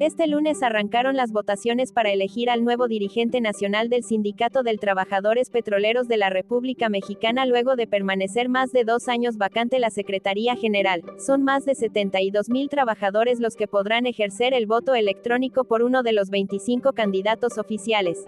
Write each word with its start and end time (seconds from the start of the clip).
Este 0.00 0.26
lunes 0.26 0.62
arrancaron 0.62 1.14
las 1.14 1.30
votaciones 1.30 1.92
para 1.92 2.10
elegir 2.10 2.48
al 2.48 2.64
nuevo 2.64 2.88
dirigente 2.88 3.42
nacional 3.42 3.90
del 3.90 4.02
Sindicato 4.02 4.62
del 4.62 4.80
Trabajadores 4.80 5.50
Petroleros 5.50 6.08
de 6.08 6.16
la 6.16 6.30
República 6.30 6.88
Mexicana 6.88 7.44
luego 7.44 7.76
de 7.76 7.86
permanecer 7.86 8.48
más 8.48 8.72
de 8.72 8.84
dos 8.84 9.08
años 9.08 9.36
vacante 9.36 9.78
la 9.78 9.90
Secretaría 9.90 10.56
General. 10.56 11.02
Son 11.18 11.44
más 11.44 11.66
de 11.66 11.74
72 11.74 12.48
mil 12.48 12.70
trabajadores 12.70 13.40
los 13.40 13.56
que 13.56 13.68
podrán 13.68 14.06
ejercer 14.06 14.54
el 14.54 14.64
voto 14.64 14.94
electrónico 14.94 15.64
por 15.64 15.82
uno 15.82 16.02
de 16.02 16.14
los 16.14 16.30
25 16.30 16.94
candidatos 16.94 17.58
oficiales. 17.58 18.24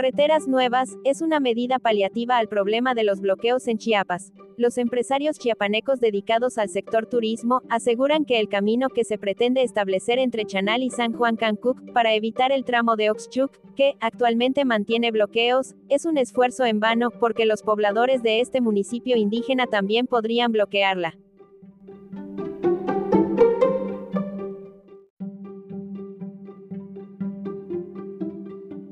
Carreteras 0.00 0.48
nuevas, 0.48 0.96
es 1.04 1.20
una 1.20 1.40
medida 1.40 1.78
paliativa 1.78 2.38
al 2.38 2.48
problema 2.48 2.94
de 2.94 3.04
los 3.04 3.20
bloqueos 3.20 3.68
en 3.68 3.76
Chiapas. 3.76 4.32
Los 4.56 4.78
empresarios 4.78 5.38
chiapanecos 5.38 6.00
dedicados 6.00 6.56
al 6.56 6.70
sector 6.70 7.04
turismo 7.04 7.60
aseguran 7.68 8.24
que 8.24 8.40
el 8.40 8.48
camino 8.48 8.88
que 8.88 9.04
se 9.04 9.18
pretende 9.18 9.62
establecer 9.62 10.18
entre 10.18 10.46
Chanal 10.46 10.82
y 10.82 10.88
San 10.88 11.12
Juan 11.12 11.36
Cancuc 11.36 11.92
para 11.92 12.14
evitar 12.14 12.50
el 12.50 12.64
tramo 12.64 12.96
de 12.96 13.10
Oxchuc, 13.10 13.52
que 13.76 13.92
actualmente 14.00 14.64
mantiene 14.64 15.10
bloqueos, 15.10 15.74
es 15.90 16.06
un 16.06 16.16
esfuerzo 16.16 16.64
en 16.64 16.80
vano 16.80 17.10
porque 17.10 17.44
los 17.44 17.62
pobladores 17.62 18.22
de 18.22 18.40
este 18.40 18.62
municipio 18.62 19.18
indígena 19.18 19.66
también 19.66 20.06
podrían 20.06 20.50
bloquearla. 20.50 21.18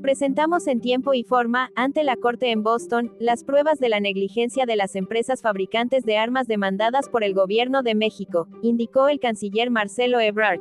Presentamos 0.09 0.67
en 0.69 0.81
tiempo 0.81 1.13
y 1.13 1.23
forma, 1.23 1.71
ante 1.75 2.03
la 2.03 2.17
Corte 2.17 2.51
en 2.51 2.63
Boston, 2.63 3.13
las 3.21 3.45
pruebas 3.45 3.79
de 3.79 3.91
la 3.91 4.01
negligencia 4.01 4.65
de 4.65 4.75
las 4.75 4.97
empresas 4.97 5.43
fabricantes 5.43 6.03
de 6.05 6.17
armas 6.17 6.47
demandadas 6.47 7.11
por 7.11 7.25
el 7.25 7.35
Gobierno 7.35 7.83
de 7.83 7.95
México, 7.95 8.49
indicó 8.63 9.09
el 9.09 9.21
canciller 9.21 9.69
Marcelo 9.69 10.19
Ebrard. 10.19 10.61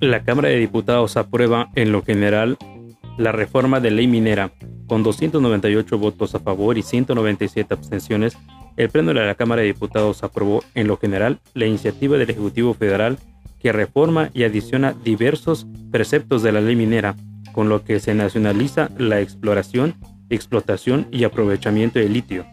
La 0.00 0.24
Cámara 0.24 0.50
de 0.50 0.56
Diputados 0.56 1.16
aprueba, 1.16 1.70
en 1.74 1.90
lo 1.90 2.02
general, 2.02 2.58
la 3.16 3.32
reforma 3.32 3.80
de 3.80 3.92
ley 3.92 4.08
minera, 4.08 4.52
con 4.86 5.02
298 5.02 5.96
votos 5.96 6.34
a 6.34 6.38
favor 6.38 6.76
y 6.76 6.82
197 6.82 7.72
abstenciones 7.72 8.36
el 8.78 8.90
Pleno 8.90 9.12
de 9.12 9.26
la 9.26 9.34
Cámara 9.34 9.60
de 9.60 9.66
Diputados 9.66 10.22
aprobó, 10.22 10.62
en 10.74 10.86
lo 10.86 10.96
general, 10.96 11.40
la 11.52 11.66
iniciativa 11.66 12.16
del 12.16 12.30
Ejecutivo 12.30 12.74
Federal 12.74 13.18
que 13.58 13.72
reforma 13.72 14.30
y 14.32 14.44
adiciona 14.44 14.94
diversos 15.04 15.66
preceptos 15.90 16.44
de 16.44 16.52
la 16.52 16.60
ley 16.60 16.76
minera, 16.76 17.16
con 17.52 17.68
lo 17.68 17.82
que 17.82 17.98
se 17.98 18.14
nacionaliza 18.14 18.88
la 18.96 19.20
exploración, 19.20 19.96
explotación 20.30 21.08
y 21.10 21.24
aprovechamiento 21.24 21.98
de 21.98 22.08
litio. 22.08 22.46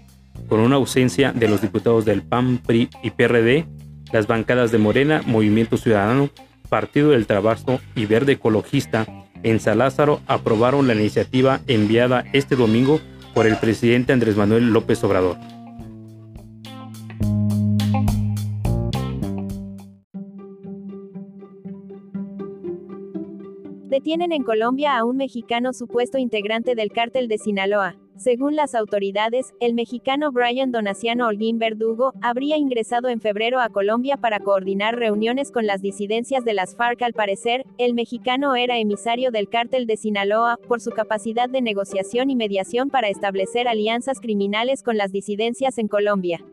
Con 0.50 0.62
una 0.62 0.78
ausencia 0.78 1.32
de 1.32 1.48
los 1.48 1.62
diputados 1.62 2.06
del 2.06 2.24
PAN, 2.24 2.58
PRI 2.58 2.90
y 3.04 3.12
PRD, 3.12 3.68
las 4.12 4.26
bancadas 4.26 4.72
de 4.72 4.80
Morena, 4.80 5.22
Movimiento 5.28 5.78
Ciudadano, 5.78 6.32
Partido 6.70 7.12
del 7.12 7.28
Trabajo 7.28 7.80
y 7.96 8.08
Verde 8.08 8.34
Ecologista 8.34 9.06
en 9.44 9.60
Salázaro 9.60 10.22
aprobaron 10.26 10.88
la 10.88 10.96
iniciativa 10.96 11.60
enviada 11.68 12.26
este 12.34 12.56
domingo 12.56 13.00
por 13.36 13.46
el 13.46 13.58
presidente 13.58 14.12
Andrés 14.12 14.36
Manuel 14.36 14.72
López 14.72 15.04
Obrador. 15.04 15.38
Detienen 23.96 24.34
en 24.34 24.44
Colombia 24.44 24.98
a 24.98 25.06
un 25.06 25.16
mexicano 25.16 25.72
supuesto 25.72 26.18
integrante 26.18 26.76
del 26.76 26.92
cártel 26.92 27.30
de 27.30 27.38
Sinaloa. 27.38 27.96
Según 28.18 28.58
las 28.58 28.76
autoridades, 28.76 29.54
el 29.62 29.74
mexicano 29.74 30.34
Brian 30.34 30.74
Donaciano 30.74 31.28
Holguín 31.28 31.60
Verdugo 31.60 32.12
habría 32.22 32.58
ingresado 32.58 33.08
en 33.08 33.22
febrero 33.22 33.62
a 33.62 33.70
Colombia 33.70 34.18
para 34.18 34.42
coordinar 34.42 34.98
reuniones 34.98 35.50
con 35.50 35.66
las 35.66 35.82
disidencias 35.82 36.44
de 36.44 36.54
las 36.54 36.76
FARC. 36.76 37.04
Al 37.04 37.14
parecer, 37.14 37.64
el 37.78 37.94
mexicano 37.94 38.54
era 38.56 38.80
emisario 38.80 39.32
del 39.32 39.48
cártel 39.48 39.88
de 39.88 39.96
Sinaloa 39.96 40.60
por 40.68 40.82
su 40.82 40.92
capacidad 40.92 41.48
de 41.50 41.62
negociación 41.62 42.30
y 42.30 42.36
mediación 42.36 42.90
para 42.90 43.08
establecer 43.08 43.70
alianzas 43.70 44.20
criminales 44.20 44.84
con 44.84 44.98
las 44.98 45.14
disidencias 45.14 45.78
en 45.78 45.88
Colombia. 45.88 46.44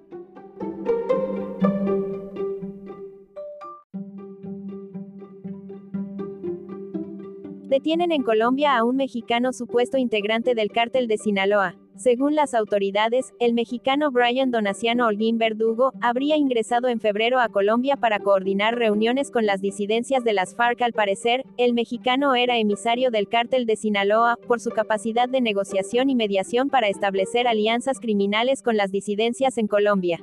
Detienen 7.72 8.12
en 8.12 8.22
Colombia 8.22 8.76
a 8.76 8.84
un 8.84 8.96
mexicano 8.96 9.54
supuesto 9.54 9.96
integrante 9.96 10.54
del 10.54 10.70
cártel 10.70 11.08
de 11.08 11.16
Sinaloa. 11.16 11.74
Según 11.96 12.34
las 12.34 12.52
autoridades, 12.52 13.32
el 13.40 13.54
mexicano 13.54 14.10
Brian 14.10 14.50
Donaciano 14.50 15.06
Holguín 15.06 15.38
Verdugo 15.38 15.94
habría 16.02 16.36
ingresado 16.36 16.88
en 16.88 17.00
febrero 17.00 17.40
a 17.40 17.48
Colombia 17.48 17.96
para 17.96 18.18
coordinar 18.18 18.76
reuniones 18.76 19.30
con 19.30 19.46
las 19.46 19.62
disidencias 19.62 20.22
de 20.22 20.34
las 20.34 20.54
FARC. 20.54 20.82
Al 20.82 20.92
parecer, 20.92 21.46
el 21.56 21.72
mexicano 21.72 22.34
era 22.34 22.58
emisario 22.58 23.10
del 23.10 23.26
cártel 23.26 23.64
de 23.64 23.76
Sinaloa 23.76 24.36
por 24.46 24.60
su 24.60 24.68
capacidad 24.68 25.30
de 25.30 25.40
negociación 25.40 26.10
y 26.10 26.14
mediación 26.14 26.68
para 26.68 26.88
establecer 26.88 27.48
alianzas 27.48 28.00
criminales 28.00 28.60
con 28.60 28.76
las 28.76 28.92
disidencias 28.92 29.56
en 29.56 29.66
Colombia. 29.66 30.22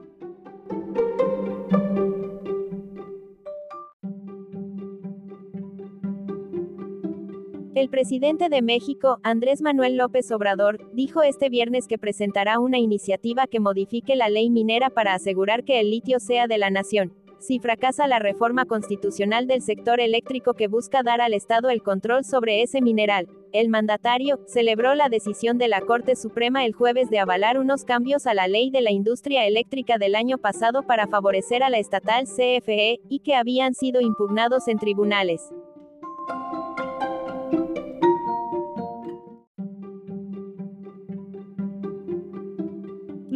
El 7.80 7.88
presidente 7.88 8.50
de 8.50 8.62
México, 8.62 9.20
Andrés 9.24 9.62
Manuel 9.62 9.96
López 9.96 10.30
Obrador, 10.34 10.94
dijo 10.94 11.22
este 11.24 11.48
viernes 11.48 11.88
que 11.88 11.98
presentará 11.98 12.60
una 12.60 12.78
iniciativa 12.78 13.48
que 13.48 13.62
modifique 13.62 14.18
la 14.18 14.28
ley 14.28 14.50
minera 14.50 14.90
para 14.90 15.14
asegurar 15.14 15.64
que 15.64 15.80
el 15.80 15.90
litio 15.90 16.20
sea 16.20 16.48
de 16.48 16.58
la 16.58 16.72
nación. 16.72 17.14
Si 17.40 17.60
fracasa 17.60 18.06
la 18.06 18.20
reforma 18.20 18.66
constitucional 18.66 19.48
del 19.48 19.62
sector 19.62 20.02
eléctrico 20.02 20.56
que 20.56 20.68
busca 20.68 21.04
dar 21.04 21.22
al 21.22 21.34
Estado 21.34 21.70
el 21.70 21.82
control 21.82 22.26
sobre 22.26 22.64
ese 22.64 22.82
mineral, 22.82 23.30
el 23.54 23.70
mandatario 23.70 24.42
celebró 24.46 24.94
la 24.94 25.08
decisión 25.08 25.58
de 25.58 25.70
la 25.70 25.80
Corte 25.80 26.18
Suprema 26.18 26.66
el 26.66 26.74
jueves 26.74 27.10
de 27.10 27.20
avalar 27.20 27.58
unos 27.58 27.86
cambios 27.86 28.28
a 28.28 28.34
la 28.34 28.50
ley 28.50 28.72
de 28.72 28.82
la 28.82 28.92
industria 28.92 29.48
eléctrica 29.48 29.98
del 29.98 30.16
año 30.16 30.38
pasado 30.38 30.84
para 30.84 31.08
favorecer 31.08 31.64
a 31.64 31.70
la 31.70 31.78
estatal 31.78 32.26
CFE, 32.26 33.00
y 33.08 33.20
que 33.20 33.36
habían 33.36 33.74
sido 33.74 34.02
impugnados 34.02 34.68
en 34.68 34.80
tribunales. 34.80 35.54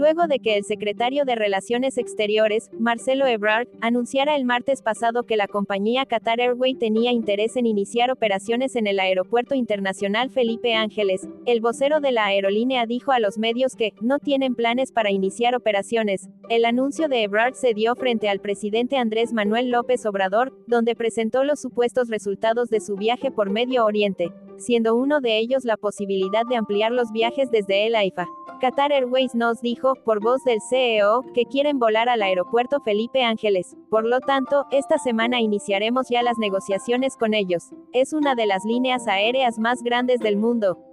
Luego 0.04 0.28
de 0.28 0.40
que 0.40 0.58
el 0.58 0.66
secretario 0.66 1.24
de 1.24 1.34
Relaciones 1.34 1.98
Exteriores, 1.98 2.70
Marcelo 2.78 3.26
Ebrard, 3.26 3.70
anunciara 3.80 4.36
el 4.36 4.44
martes 4.44 4.82
pasado 4.82 5.24
que 5.24 5.38
la 5.38 5.48
compañía 5.48 6.06
Qatar 6.06 6.42
Airways 6.42 6.78
tenía 6.78 7.14
interés 7.14 7.56
en 7.56 7.66
iniciar 7.66 8.12
operaciones 8.12 8.76
en 8.76 8.86
el 8.86 9.00
Aeropuerto 9.00 9.56
Internacional 9.56 10.30
Felipe 10.30 10.74
Ángeles, 10.74 11.30
el 11.46 11.62
vocero 11.62 12.02
de 12.02 12.12
la 12.12 12.26
aerolínea 12.26 12.86
dijo 12.86 13.14
a 13.14 13.20
los 13.20 13.38
medios 13.38 13.78
que 13.78 13.94
no 14.02 14.20
tienen 14.20 14.56
planes 14.56 14.92
para 14.92 15.10
iniciar 15.10 15.56
operaciones. 15.56 16.28
El 16.50 16.66
anuncio 16.66 17.08
de 17.08 17.24
Ebrard 17.24 17.54
se 17.54 17.74
dio 17.74 17.96
frente 17.96 18.28
al 18.28 18.42
presidente 18.42 18.98
Andrés 18.98 19.32
Manuel 19.32 19.72
López 19.72 20.06
Obrador, 20.06 20.52
donde 20.68 20.98
presentó 20.98 21.46
los 21.46 21.62
supuestos 21.62 22.10
resultados 22.10 22.70
de 22.70 22.82
su 22.82 22.98
viaje 22.98 23.32
por 23.32 23.50
Medio 23.52 23.86
Oriente, 23.86 24.34
siendo 24.64 24.96
uno 24.96 25.20
de 25.20 25.38
ellos 25.38 25.64
la 25.66 25.78
posibilidad 25.78 26.44
de 26.50 26.56
ampliar 26.56 26.92
los 26.92 27.12
viajes 27.12 27.52
desde 27.52 27.88
el 27.88 27.96
AIFA. 27.96 28.28
Qatar 28.60 28.92
Airways 28.94 29.36
nos 29.36 29.62
dijo, 29.62 29.94
por 30.06 30.22
voz 30.22 30.44
del 30.46 30.60
CEO, 30.70 31.22
que 31.34 31.46
quieren 31.46 31.80
volar 31.80 32.08
al 32.08 32.22
aeropuerto 32.22 32.80
Felipe 32.80 33.24
Ángeles. 33.24 33.76
Por 33.90 34.06
lo 34.06 34.20
tanto, 34.22 34.66
esta 34.72 34.98
semana 34.98 35.42
iniciaremos 35.42 36.08
ya 36.10 36.24
las 36.24 36.38
negociaciones 36.38 37.18
con 37.18 37.34
ellos. 37.34 37.72
Es 37.92 38.14
una 38.14 38.36
de 38.36 38.46
las 38.46 38.64
líneas 38.64 39.08
aéreas 39.08 39.60
más 39.60 39.84
grandes 39.84 40.20
del 40.20 40.38
mundo. 40.38 40.93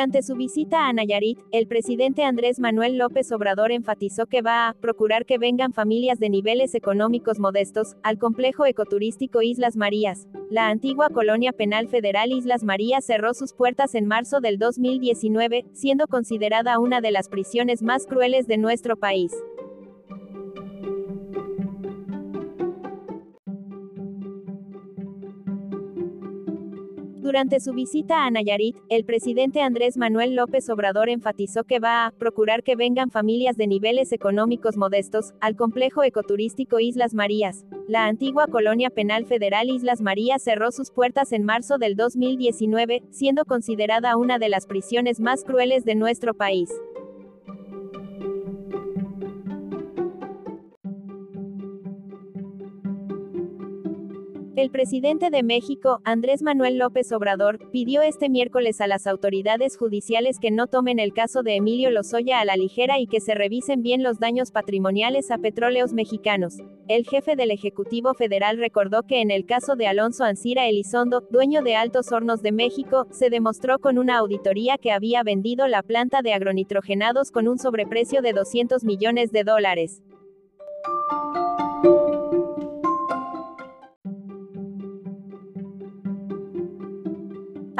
Durante 0.00 0.22
su 0.22 0.34
visita 0.34 0.88
a 0.88 0.94
Nayarit, 0.94 1.40
el 1.52 1.66
presidente 1.66 2.24
Andrés 2.24 2.58
Manuel 2.58 2.96
López 2.96 3.30
Obrador 3.32 3.70
enfatizó 3.70 4.24
que 4.24 4.40
va 4.40 4.66
a 4.66 4.72
procurar 4.72 5.26
que 5.26 5.36
vengan 5.36 5.74
familias 5.74 6.18
de 6.18 6.30
niveles 6.30 6.74
económicos 6.74 7.38
modestos 7.38 7.96
al 8.02 8.16
complejo 8.16 8.64
ecoturístico 8.64 9.42
Islas 9.42 9.76
Marías. 9.76 10.26
La 10.48 10.68
antigua 10.68 11.10
colonia 11.10 11.52
penal 11.52 11.86
federal 11.86 12.32
Islas 12.32 12.64
Marías 12.64 13.04
cerró 13.04 13.34
sus 13.34 13.52
puertas 13.52 13.94
en 13.94 14.06
marzo 14.06 14.40
del 14.40 14.56
2019, 14.56 15.66
siendo 15.74 16.06
considerada 16.06 16.78
una 16.78 17.02
de 17.02 17.10
las 17.10 17.28
prisiones 17.28 17.82
más 17.82 18.06
crueles 18.06 18.46
de 18.46 18.56
nuestro 18.56 18.96
país. 18.96 19.34
Durante 27.30 27.60
su 27.60 27.72
visita 27.72 28.26
a 28.26 28.30
Nayarit, 28.32 28.76
el 28.88 29.04
presidente 29.04 29.60
Andrés 29.60 29.96
Manuel 29.96 30.34
López 30.34 30.68
Obrador 30.68 31.08
enfatizó 31.08 31.62
que 31.62 31.78
va 31.78 32.06
a 32.06 32.10
procurar 32.10 32.64
que 32.64 32.74
vengan 32.74 33.12
familias 33.12 33.56
de 33.56 33.68
niveles 33.68 34.10
económicos 34.10 34.76
modestos 34.76 35.32
al 35.40 35.54
complejo 35.54 36.02
ecoturístico 36.02 36.80
Islas 36.80 37.14
Marías. 37.14 37.64
La 37.86 38.06
antigua 38.06 38.48
colonia 38.48 38.90
penal 38.90 39.26
federal 39.26 39.70
Islas 39.70 40.00
Marías 40.00 40.42
cerró 40.42 40.72
sus 40.72 40.90
puertas 40.90 41.30
en 41.30 41.44
marzo 41.44 41.78
del 41.78 41.94
2019, 41.94 43.04
siendo 43.10 43.44
considerada 43.44 44.16
una 44.16 44.40
de 44.40 44.48
las 44.48 44.66
prisiones 44.66 45.20
más 45.20 45.44
crueles 45.44 45.84
de 45.84 45.94
nuestro 45.94 46.34
país. 46.34 46.68
El 54.60 54.70
presidente 54.70 55.30
de 55.30 55.42
México, 55.42 56.02
Andrés 56.04 56.42
Manuel 56.42 56.76
López 56.76 57.10
Obrador, 57.12 57.70
pidió 57.70 58.02
este 58.02 58.28
miércoles 58.28 58.82
a 58.82 58.86
las 58.86 59.06
autoridades 59.06 59.78
judiciales 59.78 60.38
que 60.38 60.50
no 60.50 60.66
tomen 60.66 60.98
el 60.98 61.14
caso 61.14 61.42
de 61.42 61.56
Emilio 61.56 61.90
Lozoya 61.90 62.40
a 62.40 62.44
la 62.44 62.58
ligera 62.58 62.98
y 62.98 63.06
que 63.06 63.20
se 63.20 63.34
revisen 63.34 63.80
bien 63.80 64.02
los 64.02 64.18
daños 64.18 64.50
patrimoniales 64.50 65.30
a 65.30 65.38
petróleos 65.38 65.94
mexicanos. 65.94 66.58
El 66.88 67.06
jefe 67.06 67.36
del 67.36 67.52
Ejecutivo 67.52 68.12
Federal 68.12 68.58
recordó 68.58 69.04
que 69.04 69.22
en 69.22 69.30
el 69.30 69.46
caso 69.46 69.76
de 69.76 69.86
Alonso 69.86 70.24
Ancira 70.24 70.68
Elizondo, 70.68 71.22
dueño 71.30 71.62
de 71.62 71.76
Altos 71.76 72.12
Hornos 72.12 72.42
de 72.42 72.52
México, 72.52 73.06
se 73.12 73.30
demostró 73.30 73.78
con 73.78 73.96
una 73.96 74.18
auditoría 74.18 74.76
que 74.76 74.92
había 74.92 75.22
vendido 75.22 75.68
la 75.68 75.82
planta 75.82 76.20
de 76.20 76.34
agronitrogenados 76.34 77.30
con 77.30 77.48
un 77.48 77.58
sobreprecio 77.58 78.20
de 78.20 78.34
200 78.34 78.84
millones 78.84 79.32
de 79.32 79.42
dólares. 79.42 80.02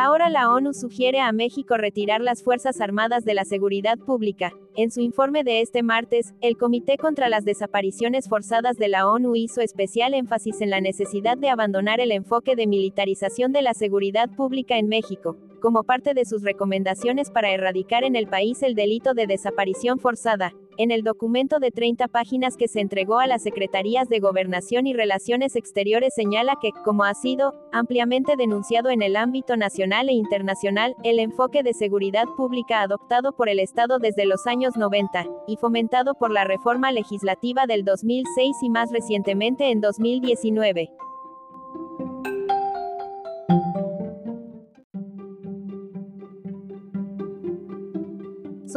Ahora 0.02 0.30
la 0.30 0.48
ONU 0.50 0.72
sugiere 0.72 1.20
a 1.20 1.30
México 1.30 1.76
retirar 1.76 2.22
las 2.22 2.42
Fuerzas 2.42 2.80
Armadas 2.80 3.26
de 3.26 3.34
la 3.34 3.44
Seguridad 3.44 3.98
Pública. 3.98 4.54
En 4.74 4.90
su 4.90 5.02
informe 5.02 5.44
de 5.44 5.60
este 5.60 5.82
martes, 5.82 6.32
el 6.40 6.56
Comité 6.56 6.96
contra 6.96 7.28
las 7.28 7.44
Desapariciones 7.44 8.26
Forzadas 8.26 8.78
de 8.78 8.88
la 8.88 9.06
ONU 9.06 9.36
hizo 9.36 9.60
especial 9.60 10.14
énfasis 10.14 10.62
en 10.62 10.70
la 10.70 10.80
necesidad 10.80 11.36
de 11.36 11.50
abandonar 11.50 12.00
el 12.00 12.12
enfoque 12.12 12.56
de 12.56 12.66
militarización 12.66 13.52
de 13.52 13.60
la 13.60 13.74
seguridad 13.74 14.30
pública 14.34 14.78
en 14.78 14.88
México, 14.88 15.36
como 15.60 15.82
parte 15.82 16.14
de 16.14 16.24
sus 16.24 16.42
recomendaciones 16.42 17.30
para 17.30 17.50
erradicar 17.50 18.02
en 18.02 18.16
el 18.16 18.26
país 18.26 18.62
el 18.62 18.74
delito 18.74 19.12
de 19.12 19.26
desaparición 19.26 19.98
forzada. 19.98 20.54
En 20.82 20.90
el 20.90 21.02
documento 21.02 21.58
de 21.58 21.72
30 21.72 22.08
páginas 22.08 22.56
que 22.56 22.66
se 22.66 22.80
entregó 22.80 23.18
a 23.18 23.26
las 23.26 23.42
Secretarías 23.42 24.08
de 24.08 24.18
Gobernación 24.18 24.86
y 24.86 24.94
Relaciones 24.94 25.54
Exteriores 25.54 26.14
señala 26.14 26.54
que, 26.58 26.70
como 26.86 27.04
ha 27.04 27.12
sido 27.12 27.52
ampliamente 27.70 28.34
denunciado 28.34 28.88
en 28.88 29.02
el 29.02 29.16
ámbito 29.16 29.58
nacional 29.58 30.08
e 30.08 30.14
internacional, 30.14 30.96
el 31.04 31.18
enfoque 31.18 31.62
de 31.62 31.74
seguridad 31.74 32.24
pública 32.34 32.80
adoptado 32.80 33.32
por 33.32 33.50
el 33.50 33.60
Estado 33.60 33.98
desde 33.98 34.24
los 34.24 34.46
años 34.46 34.78
90, 34.78 35.26
y 35.46 35.58
fomentado 35.58 36.14
por 36.14 36.30
la 36.30 36.44
reforma 36.44 36.92
legislativa 36.92 37.66
del 37.66 37.84
2006 37.84 38.56
y 38.62 38.70
más 38.70 38.90
recientemente 38.90 39.70
en 39.70 39.82
2019, 39.82 40.88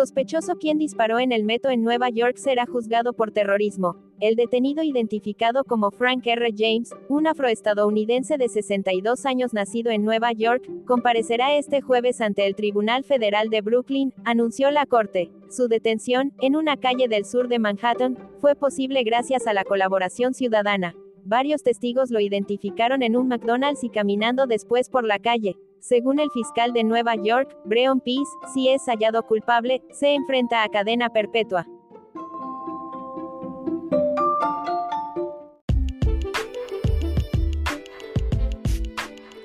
Sospechoso 0.04 0.58
quien 0.58 0.78
disparó 0.78 1.20
en 1.20 1.32
el 1.32 1.46
metro 1.46 1.72
en 1.72 1.82
Nueva 1.82 2.10
York 2.10 2.36
será 2.36 2.66
juzgado 2.66 3.14
por 3.14 3.32
terrorismo. 3.32 3.96
El 4.20 4.36
detenido 4.36 4.84
identificado 4.84 5.64
como 5.64 5.92
Frank 5.92 6.28
R. 6.28 6.50
James, 6.54 6.94
un 7.08 7.26
afroestadounidense 7.26 8.38
de 8.38 8.50
62 8.50 9.26
años 9.26 9.54
nacido 9.54 9.92
en 9.92 10.04
Nueva 10.04 10.34
York, 10.34 10.70
comparecerá 10.86 11.56
este 11.56 11.80
jueves 11.80 12.20
ante 12.20 12.46
el 12.46 12.54
Tribunal 12.54 13.06
Federal 13.06 13.48
de 13.48 13.62
Brooklyn, 13.62 14.14
anunció 14.26 14.72
la 14.72 14.86
Corte. 14.86 15.32
Su 15.50 15.70
detención, 15.70 16.34
en 16.42 16.58
una 16.58 16.76
calle 16.76 17.08
del 17.08 17.24
sur 17.24 17.48
de 17.48 17.60
Manhattan, 17.60 18.18
fue 18.42 18.56
posible 18.56 19.04
gracias 19.04 19.48
a 19.48 19.54
la 19.54 19.64
colaboración 19.64 20.34
ciudadana. 20.34 20.98
Varios 21.24 21.64
testigos 21.64 22.12
lo 22.12 22.20
identificaron 22.20 23.04
en 23.04 23.16
un 23.16 23.30
McDonald's 23.30 23.86
y 23.86 23.90
caminando 23.90 24.48
después 24.48 24.90
por 24.90 25.06
la 25.06 25.20
calle. 25.20 25.56
Según 25.84 26.22
el 26.22 26.32
fiscal 26.32 26.72
de 26.72 26.86
Nueva 26.86 27.16
York, 27.16 27.58
Breon 27.66 28.00
Peace, 28.00 28.32
si 28.54 28.70
es 28.70 28.86
hallado 28.86 29.22
culpable, 29.24 29.84
se 29.92 30.14
enfrenta 30.14 30.64
a 30.64 30.70
cadena 30.70 31.10
perpetua. 31.10 31.68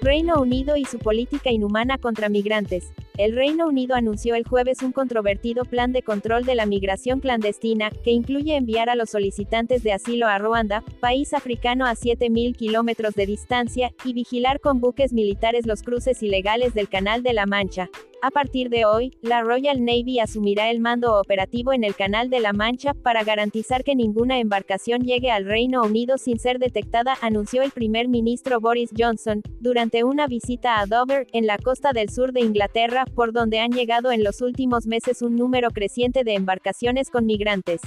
Reino 0.01 0.41
Unido 0.41 0.77
y 0.77 0.85
su 0.85 1.01
política 1.01 1.51
inhumana 1.51 1.99
contra 1.99 2.29
migrantes. 2.29 2.93
El 3.19 3.35
Reino 3.35 3.67
Unido 3.67 3.97
anunció 3.97 4.37
el 4.37 4.47
jueves 4.47 4.81
un 4.81 4.93
controvertido 4.93 5.65
plan 5.65 5.93
de 5.93 6.03
control 6.03 6.45
de 6.45 6.55
la 6.55 6.67
migración 6.67 7.19
clandestina, 7.19 7.91
que 8.05 8.13
incluye 8.13 8.55
enviar 8.55 8.89
a 8.89 8.95
los 8.95 9.11
solicitantes 9.11 9.83
de 9.83 9.93
asilo 9.93 10.29
a 10.29 10.39
Ruanda, 10.39 10.85
país 11.01 11.35
africano 11.35 11.85
a 11.85 11.97
7.000 11.97 12.55
kilómetros 12.55 13.15
de 13.15 13.27
distancia, 13.27 13.91
y 14.05 14.13
vigilar 14.13 14.61
con 14.61 14.81
buques 14.81 15.13
militares 15.13 15.67
los 15.67 15.83
cruces 15.83 16.23
ilegales 16.23 16.75
del 16.75 16.89
Canal 16.89 17.25
de 17.25 17.33
la 17.33 17.47
Mancha. 17.47 17.91
A 18.21 18.33
partir 18.33 18.69
de 18.69 18.85
hoy, 18.85 19.17
la 19.23 19.43
Royal 19.43 19.85
Navy 19.85 20.19
asumirá 20.19 20.71
el 20.71 20.81
mando 20.81 21.21
operativo 21.21 21.73
en 21.73 21.85
el 21.85 21.95
Canal 21.95 22.31
de 22.31 22.41
la 22.41 22.53
Mancha 22.53 22.93
para 22.93 23.23
garantizar 23.23 23.85
que 23.85 23.95
ninguna 23.95 24.41
embarcación 24.41 25.03
llegue 25.03 25.31
al 25.31 25.45
Reino 25.45 25.83
Unido 25.83 26.19
sin 26.19 26.41
ser 26.41 26.59
detectada, 26.59 27.17
anunció 27.21 27.63
el 27.63 27.71
primer 27.71 28.09
ministro 28.09 28.59
Boris 28.61 28.91
Johnson, 28.99 29.43
durante 29.61 30.03
una 30.03 30.27
visita 30.27 30.81
a 30.81 30.87
Dover, 30.87 31.29
en 31.33 31.47
la 31.47 31.59
costa 31.59 31.93
del 31.93 32.11
sur 32.11 32.33
de 32.33 32.41
Inglaterra, 32.41 33.05
por 33.05 33.33
donde 33.33 33.61
han 33.61 33.71
llegado 33.71 34.11
en 34.11 34.25
los 34.25 34.41
últimos 34.41 34.89
meses 34.89 35.23
un 35.23 35.37
número 35.37 35.71
creciente 35.71 36.25
de 36.25 36.35
embarcaciones 36.35 37.11
con 37.11 37.25
migrantes. 37.25 37.81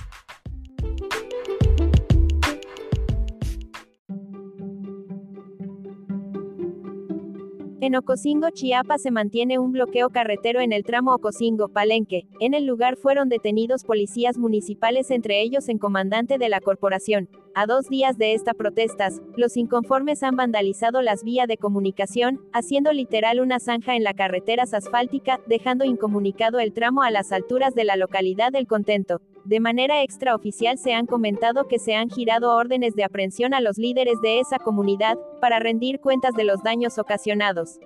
En 7.83 7.95
Ocosingo, 7.95 8.51
Chiapas 8.51 9.01
se 9.01 9.09
mantiene 9.09 9.57
un 9.57 9.71
bloqueo 9.71 10.11
carretero 10.11 10.59
en 10.61 10.71
el 10.71 10.83
tramo 10.83 11.15
Ocosingo-Palenque. 11.15 12.27
En 12.39 12.53
el 12.53 12.67
lugar 12.67 12.95
fueron 12.95 13.27
detenidos 13.27 13.85
policías 13.85 14.37
municipales, 14.37 15.09
entre 15.09 15.41
ellos 15.41 15.67
en 15.67 15.79
comandante 15.79 16.37
de 16.37 16.47
la 16.47 16.61
corporación. 16.61 17.27
A 17.55 17.65
dos 17.65 17.89
días 17.89 18.19
de 18.19 18.35
estas 18.35 18.53
protestas, 18.53 19.19
los 19.35 19.57
inconformes 19.57 20.21
han 20.21 20.35
vandalizado 20.35 21.01
las 21.01 21.23
vías 21.23 21.47
de 21.47 21.57
comunicación, 21.57 22.39
haciendo 22.53 22.93
literal 22.93 23.39
una 23.39 23.59
zanja 23.59 23.95
en 23.95 24.03
la 24.03 24.13
carretera 24.13 24.65
asfáltica, 24.71 25.41
dejando 25.47 25.83
incomunicado 25.83 26.59
el 26.59 26.73
tramo 26.73 27.01
a 27.01 27.09
las 27.09 27.31
alturas 27.31 27.73
de 27.73 27.85
la 27.85 27.95
localidad 27.95 28.51
del 28.51 28.67
Contento. 28.67 29.21
De 29.45 29.59
manera 29.59 30.03
extraoficial 30.03 30.77
se 30.77 30.93
han 30.93 31.05
comentado 31.07 31.67
que 31.67 31.79
se 31.79 31.95
han 31.95 32.09
girado 32.09 32.55
órdenes 32.55 32.95
de 32.95 33.03
aprehensión 33.03 33.53
a 33.53 33.61
los 33.61 33.77
líderes 33.77 34.15
de 34.21 34.39
esa 34.39 34.57
comunidad, 34.59 35.17
para 35.39 35.59
rendir 35.59 35.99
cuentas 35.99 36.33
de 36.35 36.43
los 36.43 36.61
daños 36.63 36.99
ocasionados. 36.99 37.79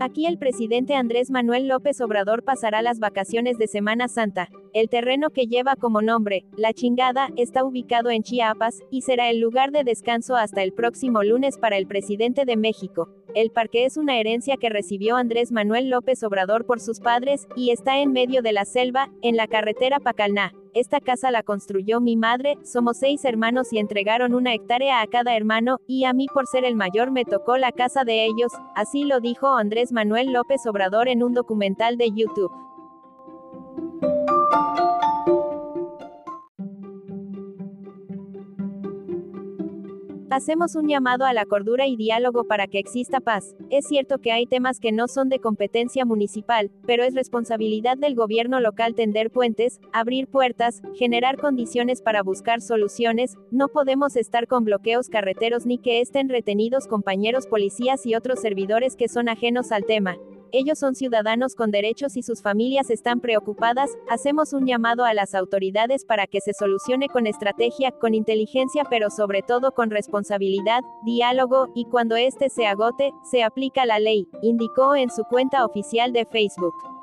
Aquí 0.00 0.26
el 0.26 0.38
presidente 0.38 0.94
Andrés 0.94 1.30
Manuel 1.30 1.66
López 1.66 2.00
Obrador 2.00 2.44
pasará 2.44 2.82
las 2.82 2.98
vacaciones 2.98 3.56
de 3.58 3.66
Semana 3.66 4.08
Santa. 4.08 4.48
El 4.74 4.88
terreno 4.88 5.30
que 5.30 5.46
lleva 5.46 5.76
como 5.76 6.02
nombre, 6.02 6.46
La 6.56 6.72
Chingada, 6.72 7.28
está 7.36 7.62
ubicado 7.62 8.10
en 8.10 8.24
Chiapas, 8.24 8.82
y 8.90 9.02
será 9.02 9.30
el 9.30 9.38
lugar 9.38 9.70
de 9.70 9.84
descanso 9.84 10.34
hasta 10.34 10.64
el 10.64 10.72
próximo 10.72 11.22
lunes 11.22 11.58
para 11.58 11.76
el 11.76 11.86
presidente 11.86 12.44
de 12.44 12.56
México. 12.56 13.08
El 13.36 13.52
parque 13.52 13.84
es 13.84 13.96
una 13.96 14.18
herencia 14.18 14.56
que 14.56 14.70
recibió 14.70 15.14
Andrés 15.14 15.52
Manuel 15.52 15.90
López 15.90 16.24
Obrador 16.24 16.66
por 16.66 16.80
sus 16.80 16.98
padres, 16.98 17.46
y 17.54 17.70
está 17.70 18.00
en 18.00 18.10
medio 18.10 18.42
de 18.42 18.52
la 18.52 18.64
selva, 18.64 19.12
en 19.22 19.36
la 19.36 19.46
carretera 19.46 20.00
Pacalná. 20.00 20.52
Esta 20.74 20.98
casa 20.98 21.30
la 21.30 21.44
construyó 21.44 22.00
mi 22.00 22.16
madre, 22.16 22.58
somos 22.64 22.96
seis 22.96 23.24
hermanos 23.24 23.72
y 23.72 23.78
entregaron 23.78 24.34
una 24.34 24.54
hectárea 24.54 25.02
a 25.02 25.06
cada 25.06 25.36
hermano, 25.36 25.78
y 25.86 26.02
a 26.02 26.12
mí 26.12 26.26
por 26.34 26.48
ser 26.48 26.64
el 26.64 26.74
mayor 26.74 27.12
me 27.12 27.24
tocó 27.24 27.58
la 27.58 27.70
casa 27.70 28.02
de 28.02 28.24
ellos, 28.24 28.50
así 28.74 29.04
lo 29.04 29.20
dijo 29.20 29.54
Andrés 29.54 29.92
Manuel 29.92 30.32
López 30.32 30.66
Obrador 30.66 31.06
en 31.06 31.22
un 31.22 31.32
documental 31.32 31.96
de 31.96 32.10
YouTube. 32.10 32.50
Hacemos 40.34 40.74
un 40.74 40.88
llamado 40.88 41.26
a 41.26 41.32
la 41.32 41.46
cordura 41.46 41.86
y 41.86 41.94
diálogo 41.94 42.42
para 42.42 42.66
que 42.66 42.80
exista 42.80 43.20
paz. 43.20 43.54
Es 43.70 43.86
cierto 43.86 44.18
que 44.18 44.32
hay 44.32 44.46
temas 44.46 44.80
que 44.80 44.90
no 44.90 45.06
son 45.06 45.28
de 45.28 45.38
competencia 45.38 46.04
municipal, 46.04 46.72
pero 46.88 47.04
es 47.04 47.14
responsabilidad 47.14 47.96
del 47.96 48.16
gobierno 48.16 48.58
local 48.58 48.96
tender 48.96 49.30
puentes, 49.30 49.78
abrir 49.92 50.26
puertas, 50.26 50.82
generar 50.96 51.36
condiciones 51.36 52.02
para 52.02 52.24
buscar 52.24 52.62
soluciones, 52.62 53.36
no 53.52 53.68
podemos 53.68 54.16
estar 54.16 54.48
con 54.48 54.64
bloqueos 54.64 55.08
carreteros 55.08 55.66
ni 55.66 55.78
que 55.78 56.00
estén 56.00 56.28
retenidos 56.28 56.88
compañeros 56.88 57.46
policías 57.46 58.04
y 58.04 58.16
otros 58.16 58.40
servidores 58.40 58.96
que 58.96 59.06
son 59.06 59.28
ajenos 59.28 59.70
al 59.70 59.84
tema. 59.84 60.16
Ellos 60.58 60.78
son 60.78 60.94
ciudadanos 60.94 61.54
con 61.54 61.70
derechos 61.70 62.16
y 62.16 62.22
sus 62.22 62.42
familias 62.42 62.90
están 62.90 63.20
preocupadas, 63.20 63.90
hacemos 64.08 64.52
un 64.52 64.66
llamado 64.66 65.04
a 65.04 65.12
las 65.12 65.34
autoridades 65.34 66.04
para 66.04 66.26
que 66.26 66.40
se 66.40 66.52
solucione 66.52 67.08
con 67.08 67.26
estrategia, 67.26 67.90
con 67.90 68.14
inteligencia 68.14 68.84
pero 68.88 69.10
sobre 69.10 69.42
todo 69.42 69.72
con 69.72 69.90
responsabilidad, 69.90 70.82
diálogo, 71.04 71.68
y 71.74 71.86
cuando 71.86 72.16
este 72.16 72.48
se 72.50 72.66
agote, 72.66 73.12
se 73.22 73.42
aplica 73.42 73.84
la 73.84 73.98
ley, 73.98 74.28
indicó 74.42 74.94
en 74.94 75.10
su 75.10 75.24
cuenta 75.24 75.64
oficial 75.64 76.12
de 76.12 76.24
Facebook. 76.26 76.93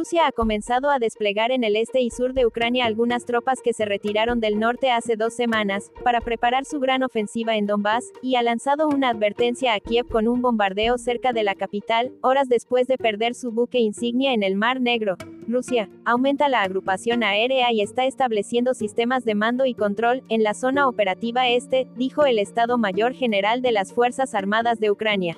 Rusia 0.00 0.26
ha 0.26 0.32
comenzado 0.32 0.88
a 0.88 0.98
desplegar 0.98 1.50
en 1.50 1.62
el 1.62 1.76
este 1.76 2.00
y 2.00 2.08
sur 2.08 2.32
de 2.32 2.46
Ucrania 2.46 2.86
algunas 2.86 3.26
tropas 3.26 3.60
que 3.62 3.74
se 3.74 3.84
retiraron 3.84 4.40
del 4.40 4.58
norte 4.58 4.90
hace 4.90 5.14
dos 5.14 5.34
semanas, 5.34 5.92
para 6.02 6.22
preparar 6.22 6.64
su 6.64 6.80
gran 6.80 7.02
ofensiva 7.02 7.54
en 7.58 7.66
Donbass, 7.66 8.10
y 8.22 8.36
ha 8.36 8.42
lanzado 8.42 8.88
una 8.88 9.10
advertencia 9.10 9.74
a 9.74 9.80
Kiev 9.80 10.08
con 10.08 10.26
un 10.26 10.40
bombardeo 10.40 10.96
cerca 10.96 11.34
de 11.34 11.42
la 11.42 11.54
capital, 11.54 12.14
horas 12.22 12.48
después 12.48 12.86
de 12.86 12.96
perder 12.96 13.34
su 13.34 13.52
buque 13.52 13.78
insignia 13.78 14.32
en 14.32 14.42
el 14.42 14.56
Mar 14.56 14.80
Negro. 14.80 15.16
Rusia 15.46 15.90
aumenta 16.06 16.48
la 16.48 16.62
agrupación 16.62 17.22
aérea 17.22 17.70
y 17.70 17.82
está 17.82 18.06
estableciendo 18.06 18.72
sistemas 18.72 19.26
de 19.26 19.34
mando 19.34 19.66
y 19.66 19.74
control 19.74 20.22
en 20.30 20.42
la 20.42 20.54
zona 20.54 20.88
operativa 20.88 21.46
este, 21.50 21.86
dijo 21.96 22.24
el 22.24 22.38
Estado 22.38 22.78
Mayor 22.78 23.12
General 23.12 23.60
de 23.60 23.72
las 23.72 23.92
Fuerzas 23.92 24.34
Armadas 24.34 24.80
de 24.80 24.90
Ucrania. 24.90 25.36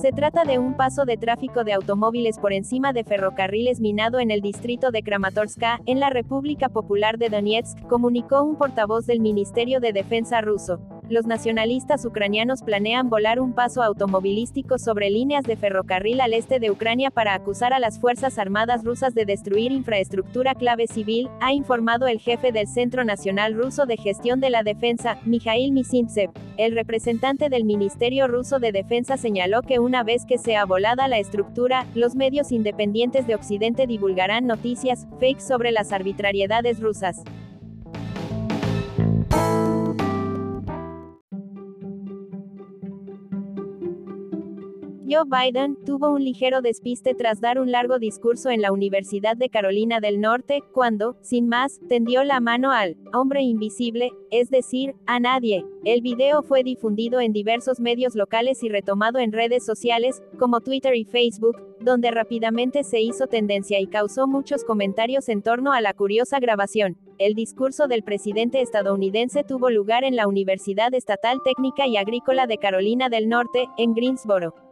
Se 0.00 0.12
trata 0.12 0.44
de 0.44 0.60
un 0.60 0.76
paso 0.76 1.04
de 1.04 1.16
tráfico 1.16 1.64
de 1.64 1.72
automóviles 1.72 2.38
por 2.38 2.52
encima 2.52 2.92
de 2.92 3.02
ferrocarriles 3.02 3.80
minado 3.80 4.20
en 4.20 4.30
el 4.30 4.40
distrito 4.40 4.92
de 4.92 5.02
Kramatorska, 5.02 5.80
en 5.86 5.98
la 5.98 6.08
República 6.08 6.68
Popular 6.68 7.18
de 7.18 7.28
Donetsk, 7.28 7.80
comunicó 7.88 8.44
un 8.44 8.56
portavoz 8.56 9.06
del 9.06 9.18
Ministerio 9.18 9.80
de 9.80 9.92
Defensa 9.92 10.40
ruso 10.40 10.97
los 11.08 11.26
nacionalistas 11.26 12.04
ucranianos 12.04 12.62
planean 12.62 13.08
volar 13.08 13.40
un 13.40 13.52
paso 13.52 13.82
automovilístico 13.82 14.78
sobre 14.78 15.10
líneas 15.10 15.44
de 15.44 15.56
ferrocarril 15.56 16.20
al 16.20 16.34
este 16.34 16.60
de 16.60 16.70
Ucrania 16.70 17.10
para 17.10 17.34
acusar 17.34 17.72
a 17.72 17.78
las 17.78 17.98
Fuerzas 17.98 18.38
Armadas 18.38 18.84
rusas 18.84 19.14
de 19.14 19.24
destruir 19.24 19.72
infraestructura 19.72 20.54
clave 20.54 20.86
civil, 20.86 21.28
ha 21.40 21.52
informado 21.52 22.06
el 22.06 22.20
jefe 22.20 22.52
del 22.52 22.66
Centro 22.66 23.04
Nacional 23.04 23.54
Ruso 23.54 23.86
de 23.86 23.96
Gestión 23.96 24.40
de 24.40 24.50
la 24.50 24.62
Defensa, 24.62 25.18
Mikhail 25.24 25.72
Misintsev. 25.72 26.30
El 26.56 26.74
representante 26.74 27.48
del 27.48 27.64
Ministerio 27.64 28.26
Ruso 28.26 28.58
de 28.58 28.72
Defensa 28.72 29.16
señaló 29.16 29.62
que 29.62 29.78
una 29.78 30.02
vez 30.02 30.26
que 30.26 30.38
sea 30.38 30.64
volada 30.64 31.08
la 31.08 31.18
estructura, 31.18 31.86
los 31.94 32.16
medios 32.16 32.52
independientes 32.52 33.26
de 33.26 33.34
Occidente 33.34 33.86
divulgarán 33.86 34.46
noticias, 34.46 35.06
fake 35.20 35.40
sobre 35.40 35.72
las 35.72 35.92
arbitrariedades 35.92 36.80
rusas. 36.80 37.22
Joe 45.10 45.24
Biden 45.24 45.78
tuvo 45.86 46.10
un 46.10 46.22
ligero 46.22 46.60
despiste 46.60 47.14
tras 47.14 47.40
dar 47.40 47.58
un 47.58 47.72
largo 47.72 47.98
discurso 47.98 48.50
en 48.50 48.60
la 48.60 48.72
Universidad 48.72 49.38
de 49.38 49.48
Carolina 49.48 50.00
del 50.00 50.20
Norte, 50.20 50.62
cuando, 50.74 51.16
sin 51.22 51.48
más, 51.48 51.80
tendió 51.88 52.24
la 52.24 52.40
mano 52.40 52.72
al 52.72 52.98
hombre 53.14 53.40
invisible, 53.40 54.10
es 54.30 54.50
decir, 54.50 54.94
a 55.06 55.18
nadie. 55.18 55.64
El 55.86 56.02
video 56.02 56.42
fue 56.42 56.62
difundido 56.62 57.20
en 57.20 57.32
diversos 57.32 57.80
medios 57.80 58.14
locales 58.16 58.62
y 58.62 58.68
retomado 58.68 59.18
en 59.18 59.32
redes 59.32 59.64
sociales, 59.64 60.22
como 60.38 60.60
Twitter 60.60 60.94
y 60.94 61.06
Facebook, 61.06 61.56
donde 61.80 62.10
rápidamente 62.10 62.84
se 62.84 63.00
hizo 63.00 63.28
tendencia 63.28 63.80
y 63.80 63.86
causó 63.86 64.26
muchos 64.26 64.62
comentarios 64.62 65.30
en 65.30 65.40
torno 65.40 65.72
a 65.72 65.80
la 65.80 65.94
curiosa 65.94 66.38
grabación. 66.38 66.98
El 67.16 67.32
discurso 67.32 67.88
del 67.88 68.02
presidente 68.02 68.60
estadounidense 68.60 69.42
tuvo 69.42 69.70
lugar 69.70 70.04
en 70.04 70.16
la 70.16 70.28
Universidad 70.28 70.92
Estatal 70.92 71.38
Técnica 71.42 71.86
y 71.86 71.96
Agrícola 71.96 72.46
de 72.46 72.58
Carolina 72.58 73.08
del 73.08 73.30
Norte, 73.30 73.68
en 73.78 73.94
Greensboro. 73.94 74.67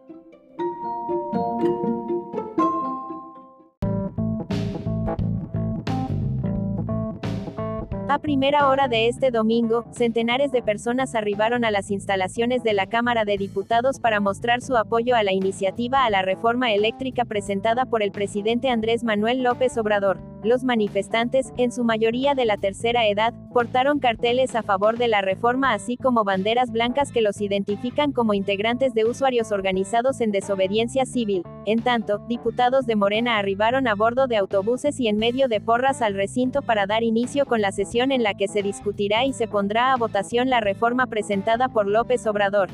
A 8.16 8.18
primera 8.18 8.70
hora 8.70 8.88
de 8.88 9.08
este 9.08 9.30
domingo, 9.30 9.84
centenares 9.90 10.50
de 10.50 10.62
personas 10.62 11.14
arribaron 11.14 11.66
a 11.66 11.70
las 11.70 11.90
instalaciones 11.90 12.62
de 12.62 12.72
la 12.72 12.86
Cámara 12.86 13.26
de 13.26 13.36
Diputados 13.36 14.00
para 14.00 14.20
mostrar 14.20 14.62
su 14.62 14.74
apoyo 14.74 15.14
a 15.16 15.22
la 15.22 15.34
iniciativa 15.34 16.02
a 16.02 16.08
la 16.08 16.22
reforma 16.22 16.72
eléctrica 16.72 17.26
presentada 17.26 17.84
por 17.84 18.02
el 18.02 18.12
presidente 18.12 18.70
Andrés 18.70 19.04
Manuel 19.04 19.42
López 19.42 19.76
Obrador. 19.76 20.18
Los 20.42 20.64
manifestantes, 20.64 21.52
en 21.58 21.70
su 21.70 21.84
mayoría 21.84 22.34
de 22.34 22.46
la 22.46 22.56
tercera 22.56 23.06
edad, 23.06 23.34
portaron 23.52 23.98
carteles 23.98 24.54
a 24.54 24.62
favor 24.62 24.96
de 24.96 25.08
la 25.08 25.20
reforma 25.20 25.74
así 25.74 25.98
como 25.98 26.24
banderas 26.24 26.70
blancas 26.70 27.12
que 27.12 27.20
los 27.20 27.42
identifican 27.42 28.12
como 28.12 28.32
integrantes 28.32 28.94
de 28.94 29.04
usuarios 29.04 29.52
organizados 29.52 30.22
en 30.22 30.30
desobediencia 30.30 31.04
civil. 31.04 31.42
En 31.68 31.82
tanto, 31.82 32.18
diputados 32.28 32.86
de 32.86 32.94
Morena 32.94 33.38
arribaron 33.38 33.88
a 33.88 33.96
bordo 33.96 34.28
de 34.28 34.36
autobuses 34.36 35.00
y 35.00 35.08
en 35.08 35.16
medio 35.16 35.48
de 35.48 35.60
porras 35.60 36.00
al 36.00 36.14
recinto 36.14 36.62
para 36.62 36.86
dar 36.86 37.02
inicio 37.02 37.44
con 37.44 37.60
la 37.60 37.72
sesión 37.72 38.12
en 38.12 38.22
la 38.22 38.34
que 38.34 38.46
se 38.46 38.62
discutirá 38.62 39.24
y 39.24 39.32
se 39.32 39.48
pondrá 39.48 39.92
a 39.92 39.96
votación 39.96 40.48
la 40.48 40.60
reforma 40.60 41.08
presentada 41.08 41.68
por 41.68 41.88
López 41.88 42.24
Obrador. 42.28 42.68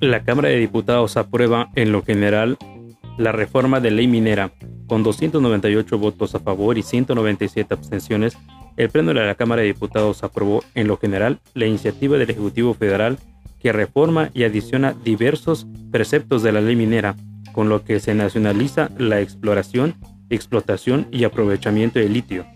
La 0.00 0.24
Cámara 0.24 0.48
de 0.48 0.56
Diputados 0.56 1.16
aprueba 1.16 1.70
en 1.76 1.92
lo 1.92 2.02
general 2.02 2.58
la 3.16 3.30
reforma 3.30 3.78
de 3.78 3.92
ley 3.92 4.08
minera. 4.08 4.50
Con 4.88 5.04
298 5.04 5.98
votos 5.98 6.34
a 6.34 6.40
favor 6.40 6.78
y 6.78 6.82
197 6.82 7.74
abstenciones, 7.74 8.36
el 8.78 8.90
Pleno 8.90 9.12
de 9.12 9.26
la 9.26 9.34
Cámara 9.34 9.60
de 9.60 9.68
Diputados 9.68 10.22
aprobó 10.22 10.62
en 10.74 10.86
lo 10.86 10.96
general 10.96 11.40
la 11.54 11.66
iniciativa 11.66 12.16
del 12.16 12.30
Ejecutivo 12.30 12.74
Federal 12.74 13.18
que 13.60 13.72
reforma 13.72 14.30
y 14.32 14.44
adiciona 14.44 14.94
diversos 15.04 15.66
preceptos 15.90 16.44
de 16.44 16.52
la 16.52 16.60
ley 16.60 16.76
minera, 16.76 17.16
con 17.52 17.68
lo 17.68 17.84
que 17.84 17.98
se 17.98 18.14
nacionaliza 18.14 18.88
la 18.96 19.20
exploración, 19.20 19.96
explotación 20.30 21.08
y 21.10 21.24
aprovechamiento 21.24 21.98
de 21.98 22.08
litio. 22.08 22.46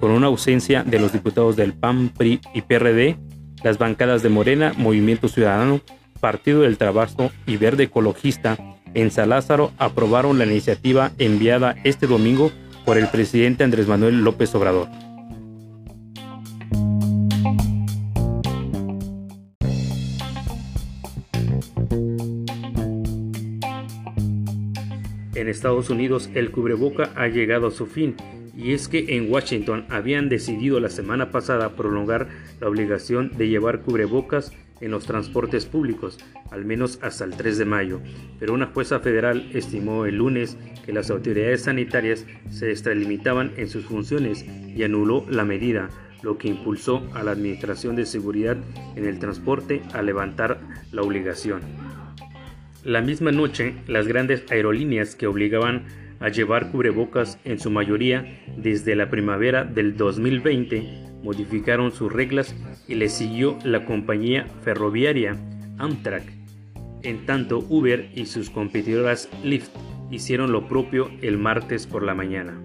Con 0.00 0.12
una 0.12 0.28
ausencia 0.28 0.82
de 0.82 0.98
los 0.98 1.12
diputados 1.12 1.56
del 1.56 1.74
PAN, 1.74 2.08
PRI 2.08 2.40
y 2.54 2.62
PRD, 2.62 3.18
las 3.62 3.76
bancadas 3.76 4.22
de 4.22 4.30
Morena, 4.30 4.72
Movimiento 4.78 5.28
Ciudadano, 5.28 5.82
Partido 6.20 6.62
del 6.62 6.78
Trabajo 6.78 7.30
y 7.46 7.58
Verde 7.58 7.84
Ecologista 7.84 8.56
en 8.94 9.10
Salázaro 9.10 9.72
aprobaron 9.76 10.38
la 10.38 10.46
iniciativa 10.46 11.12
enviada 11.18 11.76
este 11.84 12.06
domingo 12.06 12.50
por 12.86 12.96
el 12.96 13.08
presidente 13.08 13.62
Andrés 13.62 13.86
Manuel 13.88 14.22
López 14.24 14.54
Obrador. 14.54 14.88
En 25.46 25.50
Estados 25.50 25.90
Unidos 25.90 26.28
el 26.34 26.50
cubreboca 26.50 27.12
ha 27.14 27.28
llegado 27.28 27.68
a 27.68 27.70
su 27.70 27.86
fin 27.86 28.16
y 28.56 28.72
es 28.72 28.88
que 28.88 29.16
en 29.16 29.30
Washington 29.30 29.86
habían 29.90 30.28
decidido 30.28 30.80
la 30.80 30.88
semana 30.88 31.30
pasada 31.30 31.76
prolongar 31.76 32.26
la 32.60 32.68
obligación 32.68 33.30
de 33.38 33.46
llevar 33.46 33.82
cubrebocas 33.82 34.50
en 34.80 34.90
los 34.90 35.06
transportes 35.06 35.64
públicos, 35.64 36.18
al 36.50 36.64
menos 36.64 36.98
hasta 37.00 37.22
el 37.22 37.36
3 37.36 37.58
de 37.58 37.64
mayo, 37.64 38.00
pero 38.40 38.54
una 38.54 38.66
jueza 38.66 38.98
federal 38.98 39.48
estimó 39.54 40.04
el 40.04 40.16
lunes 40.16 40.58
que 40.84 40.92
las 40.92 41.10
autoridades 41.10 41.62
sanitarias 41.62 42.26
se 42.50 42.72
extralimitaban 42.72 43.52
en 43.56 43.68
sus 43.68 43.84
funciones 43.84 44.44
y 44.44 44.82
anuló 44.82 45.24
la 45.30 45.44
medida, 45.44 45.90
lo 46.22 46.38
que 46.38 46.48
impulsó 46.48 47.08
a 47.14 47.22
la 47.22 47.30
Administración 47.30 47.94
de 47.94 48.04
Seguridad 48.04 48.56
en 48.96 49.06
el 49.06 49.20
Transporte 49.20 49.80
a 49.92 50.02
levantar 50.02 50.58
la 50.90 51.02
obligación. 51.02 51.85
La 52.86 53.02
misma 53.02 53.32
noche, 53.32 53.74
las 53.88 54.06
grandes 54.06 54.44
aerolíneas 54.48 55.16
que 55.16 55.26
obligaban 55.26 55.86
a 56.20 56.28
llevar 56.28 56.70
cubrebocas 56.70 57.36
en 57.44 57.58
su 57.58 57.68
mayoría 57.68 58.38
desde 58.56 58.94
la 58.94 59.10
primavera 59.10 59.64
del 59.64 59.96
2020 59.96 60.86
modificaron 61.24 61.90
sus 61.90 62.12
reglas 62.12 62.54
y 62.86 62.94
le 62.94 63.08
siguió 63.08 63.58
la 63.64 63.84
compañía 63.84 64.46
ferroviaria 64.62 65.36
Amtrak. 65.78 66.22
En 67.02 67.26
tanto, 67.26 67.66
Uber 67.68 68.08
y 68.14 68.26
sus 68.26 68.50
competidoras 68.50 69.28
Lyft 69.42 69.74
hicieron 70.12 70.52
lo 70.52 70.68
propio 70.68 71.10
el 71.22 71.38
martes 71.38 71.88
por 71.88 72.04
la 72.04 72.14
mañana. 72.14 72.56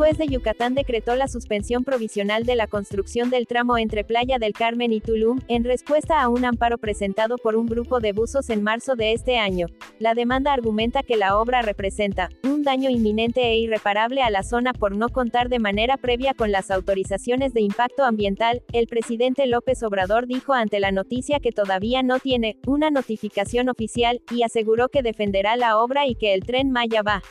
Juez 0.00 0.16
de 0.16 0.28
Yucatán 0.28 0.74
decretó 0.74 1.14
la 1.14 1.28
suspensión 1.28 1.84
provisional 1.84 2.44
de 2.44 2.56
la 2.56 2.66
construcción 2.66 3.28
del 3.28 3.46
tramo 3.46 3.76
entre 3.76 4.02
Playa 4.02 4.38
del 4.38 4.54
Carmen 4.54 4.94
y 4.94 5.00
Tulum, 5.02 5.40
en 5.46 5.62
respuesta 5.62 6.22
a 6.22 6.30
un 6.30 6.46
amparo 6.46 6.78
presentado 6.78 7.36
por 7.36 7.54
un 7.54 7.66
grupo 7.66 8.00
de 8.00 8.14
buzos 8.14 8.48
en 8.48 8.62
marzo 8.62 8.94
de 8.94 9.12
este 9.12 9.36
año. 9.36 9.66
La 9.98 10.14
demanda 10.14 10.54
argumenta 10.54 11.02
que 11.02 11.18
la 11.18 11.36
obra 11.36 11.60
representa 11.60 12.30
un 12.44 12.62
daño 12.62 12.88
inminente 12.88 13.42
e 13.42 13.58
irreparable 13.58 14.22
a 14.22 14.30
la 14.30 14.42
zona 14.42 14.72
por 14.72 14.96
no 14.96 15.10
contar 15.10 15.50
de 15.50 15.58
manera 15.58 15.98
previa 15.98 16.32
con 16.32 16.50
las 16.50 16.70
autorizaciones 16.70 17.52
de 17.52 17.60
impacto 17.60 18.02
ambiental. 18.02 18.62
El 18.72 18.86
presidente 18.86 19.46
López 19.46 19.82
Obrador 19.82 20.26
dijo 20.26 20.54
ante 20.54 20.80
la 20.80 20.92
noticia 20.92 21.40
que 21.40 21.52
todavía 21.52 22.02
no 22.02 22.20
tiene 22.20 22.56
una 22.66 22.90
notificación 22.90 23.68
oficial 23.68 24.22
y 24.30 24.44
aseguró 24.44 24.88
que 24.88 25.02
defenderá 25.02 25.56
la 25.56 25.76
obra 25.76 26.06
y 26.06 26.14
que 26.14 26.32
el 26.32 26.40
tren 26.40 26.70
Maya 26.70 27.02
va 27.02 27.22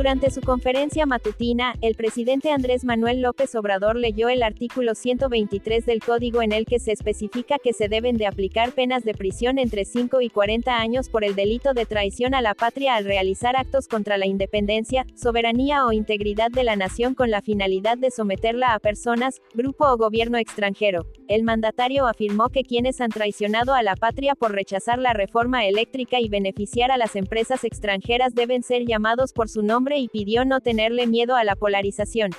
Durante 0.00 0.30
su 0.30 0.40
conferencia 0.40 1.04
matutina, 1.04 1.74
el 1.82 1.94
presidente 1.94 2.50
Andrés 2.52 2.84
Manuel 2.86 3.20
López 3.20 3.54
Obrador 3.54 3.96
leyó 3.96 4.30
el 4.30 4.42
artículo 4.42 4.94
123 4.94 5.84
del 5.84 6.00
código 6.00 6.40
en 6.40 6.52
el 6.52 6.64
que 6.64 6.78
se 6.78 6.92
especifica 6.92 7.58
que 7.62 7.74
se 7.74 7.88
deben 7.88 8.16
de 8.16 8.26
aplicar 8.26 8.72
penas 8.72 9.04
de 9.04 9.12
prisión 9.12 9.58
entre 9.58 9.84
5 9.84 10.22
y 10.22 10.30
40 10.30 10.74
años 10.74 11.10
por 11.10 11.22
el 11.22 11.34
delito 11.34 11.74
de 11.74 11.84
traición 11.84 12.34
a 12.34 12.40
la 12.40 12.54
patria 12.54 12.94
al 12.94 13.04
realizar 13.04 13.56
actos 13.56 13.88
contra 13.88 14.16
la 14.16 14.24
independencia, 14.24 15.04
soberanía 15.14 15.84
o 15.84 15.92
integridad 15.92 16.50
de 16.50 16.64
la 16.64 16.76
nación 16.76 17.14
con 17.14 17.30
la 17.30 17.42
finalidad 17.42 17.98
de 17.98 18.10
someterla 18.10 18.72
a 18.72 18.78
personas, 18.78 19.42
grupo 19.52 19.86
o 19.86 19.98
gobierno 19.98 20.38
extranjero. 20.38 21.04
El 21.28 21.42
mandatario 21.42 22.06
afirmó 22.06 22.48
que 22.48 22.64
quienes 22.64 23.02
han 23.02 23.10
traicionado 23.10 23.74
a 23.74 23.82
la 23.82 23.96
patria 23.96 24.34
por 24.34 24.52
rechazar 24.52 24.98
la 24.98 25.12
reforma 25.12 25.66
eléctrica 25.66 26.20
y 26.20 26.30
beneficiar 26.30 26.90
a 26.90 26.96
las 26.96 27.16
empresas 27.16 27.64
extranjeras 27.64 28.34
deben 28.34 28.62
ser 28.62 28.86
llamados 28.86 29.34
por 29.34 29.50
su 29.50 29.62
nombre 29.62 29.89
y 29.98 30.08
pidió 30.08 30.44
no 30.44 30.60
tenerle 30.60 31.06
miedo 31.06 31.36
a 31.36 31.44
la 31.44 31.56
polarización. 31.56 32.30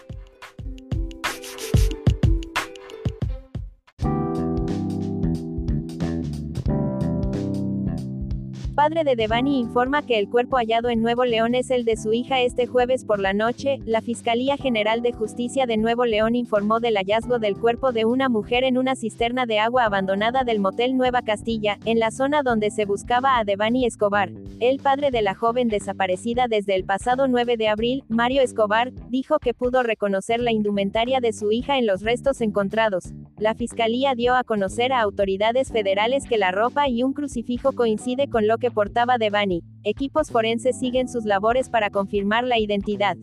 Padre 8.82 9.04
de 9.04 9.16
Devani 9.16 9.60
informa 9.60 10.02
que 10.02 10.18
el 10.18 10.28
cuerpo 10.28 10.58
hallado 10.58 10.90
en 10.90 11.04
Nuevo 11.04 11.24
León 11.24 11.54
es 11.54 11.70
el 11.70 11.86
de 11.86 11.98
su 11.98 12.14
hija 12.14 12.42
este 12.42 12.66
jueves 12.66 13.06
por 13.06 13.20
la 13.20 13.32
noche. 13.32 13.78
La 13.86 14.02
Fiscalía 14.02 14.58
General 14.58 15.04
de 15.04 15.14
Justicia 15.14 15.68
de 15.68 15.78
Nuevo 15.78 16.06
León 16.06 16.36
informó 16.36 16.80
del 16.80 16.96
hallazgo 16.96 17.38
del 17.38 17.56
cuerpo 17.60 17.92
de 17.92 18.06
una 18.06 18.28
mujer 18.28 18.64
en 18.64 18.80
una 18.80 18.96
cisterna 18.96 19.46
de 19.46 19.60
agua 19.60 19.84
abandonada 19.86 20.44
del 20.44 20.60
motel 20.60 20.98
Nueva 20.98 21.22
Castilla, 21.22 21.78
en 21.86 22.00
la 22.00 22.10
zona 22.10 22.42
donde 22.42 22.72
se 22.72 22.86
buscaba 22.86 23.38
a 23.38 23.44
Devani 23.44 23.86
Escobar. 23.86 24.32
El 24.60 24.80
padre 24.80 25.12
de 25.12 25.22
la 25.22 25.36
joven 25.36 25.68
desaparecida 25.68 26.48
desde 26.50 26.74
el 26.74 26.84
pasado 26.84 27.28
9 27.28 27.58
de 27.58 27.68
abril, 27.68 28.04
Mario 28.10 28.42
Escobar, 28.42 28.92
dijo 29.10 29.38
que 29.38 29.54
pudo 29.54 29.84
reconocer 29.84 30.40
la 30.40 30.54
indumentaria 30.54 31.20
de 31.20 31.34
su 31.34 31.52
hija 31.52 31.78
en 31.78 31.86
los 31.86 32.02
restos 32.02 32.42
encontrados. 32.42 33.14
La 33.38 33.54
Fiscalía 33.54 34.16
dio 34.16 34.36
a 34.36 34.44
conocer 34.44 34.92
a 34.92 35.02
autoridades 35.02 35.72
federales 35.72 36.26
que 36.28 36.40
la 36.40 36.52
ropa 36.52 36.88
y 36.88 37.04
un 37.04 37.14
crucifijo 37.14 37.74
coincide 37.74 38.28
con 38.28 38.48
lo 38.48 38.58
que 38.58 38.71
portaba 38.72 39.18
Devani. 39.18 39.64
Equipos 39.84 40.30
forenses 40.30 40.80
siguen 40.80 41.08
sus 41.08 41.26
labores 41.26 41.70
para 41.70 41.90
confirmar 41.90 42.44
la 42.44 42.60
identidad. 42.60 43.18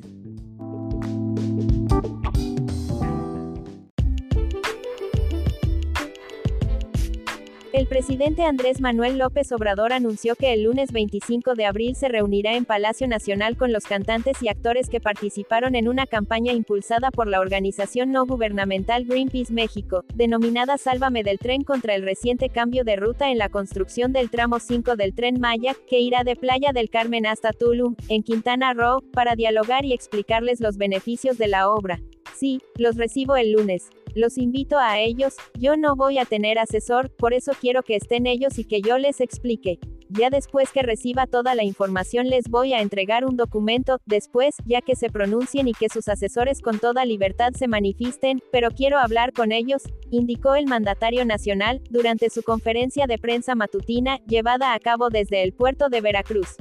Presidente 7.89 8.45
Andrés 8.45 8.81
Manuel 8.81 9.19
López 9.19 9.51
Obrador 9.51 9.93
anunció 9.93 10.37
que 10.37 10.53
el 10.53 10.65
lunes 10.65 10.93
25 10.93 11.55
de 11.55 11.65
abril 11.65 11.97
se 11.97 12.09
reunirá 12.09 12.55
en 12.55 12.67
Palacio 12.67 13.09
Nacional 13.09 13.57
con 13.57 13.73
los 13.73 13.85
cantantes 13.85 14.43
y 14.43 14.49
actores 14.49 14.91
que 14.91 15.01
participaron 15.01 15.75
en 15.75 15.89
una 15.89 16.07
campaña 16.07 16.53
impulsada 16.53 17.11
por 17.11 17.27
la 17.27 17.41
organización 17.41 18.13
no 18.13 18.27
gubernamental 18.27 19.07
Greenpeace 19.07 19.53
México, 19.53 20.05
denominada 20.15 20.77
Sálvame 20.77 21.23
del 21.23 21.39
tren 21.39 21.65
contra 21.65 21.95
el 21.95 22.03
reciente 22.03 22.51
cambio 22.51 22.85
de 22.85 22.97
ruta 22.97 23.31
en 23.31 23.39
la 23.39 23.49
construcción 23.49 24.13
del 24.13 24.31
tramo 24.31 24.59
5 24.61 24.97
del 24.97 25.15
tren 25.15 25.41
Maya, 25.41 25.75
que 25.89 26.01
irá 26.01 26.25
de 26.25 26.37
Playa 26.37 26.73
del 26.73 26.91
Carmen 26.91 27.27
hasta 27.27 27.53
Tulum, 27.53 27.97
en 28.09 28.23
Quintana 28.23 28.75
Roo, 28.75 29.01
para 29.13 29.35
dialogar 29.35 29.87
y 29.87 29.95
explicarles 29.95 30.61
los 30.61 30.77
beneficios 30.77 31.39
de 31.39 31.49
la 31.49 31.71
obra. 31.71 32.01
Sí, 32.39 32.61
los 32.77 32.97
recibo 32.97 33.37
el 33.37 33.53
lunes. 33.53 33.89
Los 34.15 34.39
invito 34.39 34.79
a 34.79 34.99
ellos, 34.99 35.37
yo 35.59 35.77
no 35.77 35.97
voy 35.97 36.19
a 36.19 36.25
tener 36.25 36.59
asesor, 36.59 37.11
por 37.11 37.35
eso 37.35 37.53
quiero 37.61 37.83
que 37.83 37.97
estén 37.97 38.27
ellos 38.27 38.59
y 38.59 38.65
que 38.65 38.81
yo 38.81 38.99
les 38.99 39.21
explique. 39.21 39.79
Ya 40.11 40.31
después 40.31 40.73
que 40.73 40.83
reciba 40.83 41.27
toda 41.27 41.55
la 41.55 41.65
información 41.65 42.29
les 42.29 42.49
voy 42.49 42.73
a 42.73 42.81
entregar 42.81 43.27
un 43.27 43.37
documento, 43.37 43.99
después, 44.07 44.55
ya 44.65 44.81
que 44.81 44.97
se 44.97 45.11
pronuncien 45.11 45.69
y 45.69 45.75
que 45.75 45.91
sus 45.91 46.09
asesores 46.09 46.63
con 46.63 46.79
toda 46.79 47.05
libertad 47.05 47.53
se 47.53 47.69
manifiesten, 47.69 48.41
pero 48.51 48.71
quiero 48.71 48.99
hablar 48.99 49.33
con 49.35 49.53
ellos, 49.53 49.83
indicó 50.11 50.55
el 50.55 50.67
mandatario 50.67 51.27
nacional, 51.27 51.83
durante 51.91 52.31
su 52.31 52.43
conferencia 52.43 53.07
de 53.07 53.19
prensa 53.19 53.55
matutina, 53.55 54.19
llevada 54.27 54.73
a 54.73 54.79
cabo 54.81 55.11
desde 55.11 55.43
el 55.43 55.53
puerto 55.53 55.91
de 55.91 56.01
Veracruz. 56.01 56.57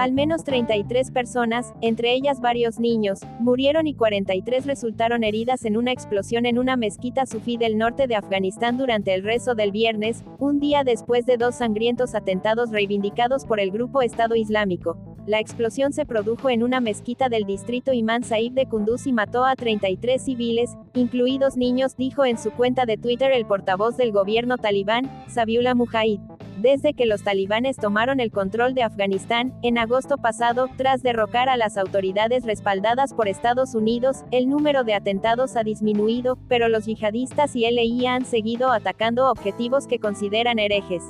Al 0.00 0.12
menos 0.12 0.44
33 0.44 1.10
personas, 1.10 1.74
entre 1.82 2.14
ellas 2.14 2.40
varios 2.40 2.80
niños, 2.80 3.20
murieron 3.38 3.86
y 3.86 3.92
43 3.92 4.64
resultaron 4.64 5.24
heridas 5.24 5.66
en 5.66 5.76
una 5.76 5.92
explosión 5.92 6.46
en 6.46 6.58
una 6.58 6.74
mezquita 6.74 7.26
sufí 7.26 7.58
del 7.58 7.76
norte 7.76 8.06
de 8.06 8.14
Afganistán 8.16 8.78
durante 8.78 9.12
el 9.12 9.22
rezo 9.22 9.54
del 9.54 9.72
viernes, 9.72 10.24
un 10.38 10.58
día 10.58 10.84
después 10.84 11.26
de 11.26 11.36
dos 11.36 11.56
sangrientos 11.56 12.14
atentados 12.14 12.70
reivindicados 12.70 13.44
por 13.44 13.60
el 13.60 13.72
grupo 13.72 14.00
Estado 14.00 14.36
Islámico. 14.36 14.96
La 15.26 15.38
explosión 15.38 15.92
se 15.92 16.06
produjo 16.06 16.48
en 16.48 16.62
una 16.62 16.80
mezquita 16.80 17.28
del 17.28 17.44
distrito 17.44 17.92
Imán 17.92 18.24
Saib 18.24 18.54
de 18.54 18.64
Kunduz 18.64 19.06
y 19.06 19.12
mató 19.12 19.44
a 19.44 19.54
33 19.54 20.24
civiles, 20.24 20.78
incluidos 20.94 21.58
niños, 21.58 21.98
dijo 21.98 22.24
en 22.24 22.38
su 22.38 22.52
cuenta 22.52 22.86
de 22.86 22.96
Twitter 22.96 23.32
el 23.32 23.44
portavoz 23.44 23.98
del 23.98 24.12
gobierno 24.12 24.56
talibán, 24.56 25.10
Sabiullah 25.28 25.74
Mujahid. 25.74 26.20
Desde 26.60 26.92
que 26.92 27.06
los 27.06 27.22
talibanes 27.22 27.78
tomaron 27.78 28.20
el 28.20 28.30
control 28.30 28.74
de 28.74 28.82
Afganistán, 28.82 29.54
en 29.62 29.78
agosto 29.78 30.18
pasado, 30.18 30.68
tras 30.76 31.02
derrocar 31.02 31.48
a 31.48 31.56
las 31.56 31.78
autoridades 31.78 32.44
respaldadas 32.44 33.14
por 33.14 33.28
Estados 33.28 33.74
Unidos, 33.74 34.24
el 34.30 34.46
número 34.46 34.84
de 34.84 34.92
atentados 34.92 35.56
ha 35.56 35.62
disminuido, 35.62 36.36
pero 36.48 36.68
los 36.68 36.84
yihadistas 36.84 37.56
y 37.56 37.64
LI 37.64 38.06
han 38.06 38.26
seguido 38.26 38.72
atacando 38.72 39.30
objetivos 39.30 39.86
que 39.86 40.00
consideran 40.00 40.58
herejes. 40.58 41.02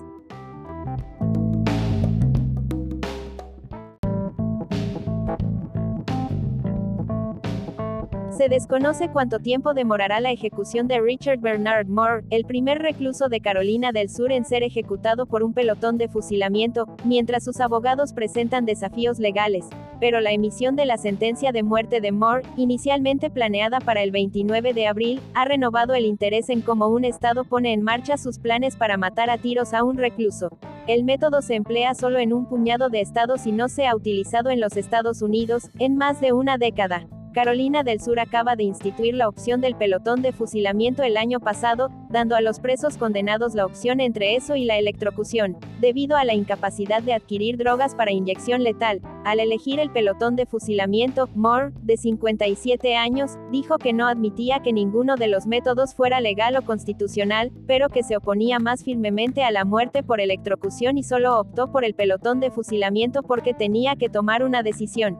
Se 8.40 8.48
desconoce 8.48 9.10
cuánto 9.10 9.38
tiempo 9.38 9.74
demorará 9.74 10.18
la 10.18 10.32
ejecución 10.32 10.88
de 10.88 10.98
Richard 10.98 11.40
Bernard 11.40 11.88
Moore, 11.88 12.24
el 12.30 12.46
primer 12.46 12.78
recluso 12.78 13.28
de 13.28 13.42
Carolina 13.42 13.92
del 13.92 14.08
Sur 14.08 14.32
en 14.32 14.46
ser 14.46 14.62
ejecutado 14.62 15.26
por 15.26 15.42
un 15.42 15.52
pelotón 15.52 15.98
de 15.98 16.08
fusilamiento, 16.08 16.86
mientras 17.04 17.44
sus 17.44 17.60
abogados 17.60 18.14
presentan 18.14 18.64
desafíos 18.64 19.18
legales. 19.18 19.66
Pero 20.00 20.22
la 20.22 20.32
emisión 20.32 20.74
de 20.74 20.86
la 20.86 20.96
sentencia 20.96 21.52
de 21.52 21.62
muerte 21.62 22.00
de 22.00 22.12
Moore, 22.12 22.44
inicialmente 22.56 23.28
planeada 23.28 23.78
para 23.78 24.02
el 24.02 24.10
29 24.10 24.72
de 24.72 24.86
abril, 24.86 25.20
ha 25.34 25.44
renovado 25.44 25.92
el 25.92 26.06
interés 26.06 26.48
en 26.48 26.62
cómo 26.62 26.88
un 26.88 27.04
Estado 27.04 27.44
pone 27.44 27.74
en 27.74 27.82
marcha 27.82 28.16
sus 28.16 28.38
planes 28.38 28.74
para 28.74 28.96
matar 28.96 29.28
a 29.28 29.36
tiros 29.36 29.74
a 29.74 29.84
un 29.84 29.98
recluso. 29.98 30.48
El 30.86 31.04
método 31.04 31.42
se 31.42 31.56
emplea 31.56 31.92
solo 31.92 32.18
en 32.18 32.32
un 32.32 32.46
puñado 32.46 32.88
de 32.88 33.02
estados 33.02 33.46
y 33.46 33.52
no 33.52 33.68
se 33.68 33.86
ha 33.86 33.94
utilizado 33.94 34.48
en 34.48 34.60
los 34.60 34.78
Estados 34.78 35.20
Unidos, 35.20 35.68
en 35.78 35.98
más 35.98 36.22
de 36.22 36.32
una 36.32 36.56
década. 36.56 37.06
Carolina 37.32 37.84
del 37.84 38.00
Sur 38.00 38.18
acaba 38.18 38.56
de 38.56 38.64
instituir 38.64 39.14
la 39.14 39.28
opción 39.28 39.60
del 39.60 39.76
pelotón 39.76 40.20
de 40.20 40.32
fusilamiento 40.32 41.04
el 41.04 41.16
año 41.16 41.38
pasado, 41.38 41.88
dando 42.08 42.34
a 42.34 42.40
los 42.40 42.58
presos 42.58 42.96
condenados 42.96 43.54
la 43.54 43.66
opción 43.66 44.00
entre 44.00 44.34
eso 44.34 44.56
y 44.56 44.64
la 44.64 44.78
electrocución, 44.78 45.56
debido 45.80 46.16
a 46.16 46.24
la 46.24 46.34
incapacidad 46.34 47.02
de 47.02 47.12
adquirir 47.12 47.56
drogas 47.56 47.94
para 47.94 48.10
inyección 48.10 48.64
letal. 48.64 49.00
Al 49.24 49.38
elegir 49.38 49.78
el 49.78 49.90
pelotón 49.90 50.34
de 50.34 50.46
fusilamiento, 50.46 51.28
Moore, 51.34 51.72
de 51.82 51.96
57 51.96 52.96
años, 52.96 53.32
dijo 53.52 53.78
que 53.78 53.92
no 53.92 54.08
admitía 54.08 54.60
que 54.60 54.72
ninguno 54.72 55.14
de 55.14 55.28
los 55.28 55.46
métodos 55.46 55.94
fuera 55.94 56.20
legal 56.20 56.56
o 56.56 56.62
constitucional, 56.62 57.52
pero 57.66 57.90
que 57.90 58.02
se 58.02 58.16
oponía 58.16 58.58
más 58.58 58.82
firmemente 58.82 59.44
a 59.44 59.52
la 59.52 59.64
muerte 59.64 60.02
por 60.02 60.20
electrocución 60.20 60.98
y 60.98 61.04
solo 61.04 61.38
optó 61.38 61.70
por 61.70 61.84
el 61.84 61.94
pelotón 61.94 62.40
de 62.40 62.50
fusilamiento 62.50 63.22
porque 63.22 63.54
tenía 63.54 63.94
que 63.94 64.08
tomar 64.08 64.42
una 64.42 64.64
decisión. 64.64 65.16